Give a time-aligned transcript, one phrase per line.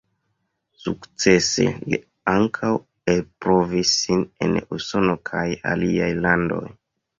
[0.85, 1.99] Sukcese li
[2.33, 2.71] ankaŭ
[3.15, 6.65] elprovis sin en Usono kaj aliaj landoj.